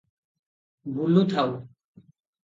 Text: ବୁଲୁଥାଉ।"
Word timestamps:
ବୁଲୁଥାଉ।" 0.95 1.51